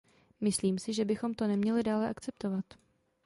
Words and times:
Myslím 0.39 0.79
si, 0.79 0.93
že 0.93 1.05
bychom 1.05 1.33
to 1.33 1.47
neměli 1.47 1.83
dále 1.83 2.09
akceptovat. 2.09 2.65